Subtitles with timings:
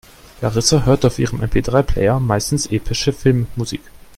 [0.41, 3.81] Larissa hört auf ihrem MP-drei-Player meistens epische Filmmusik.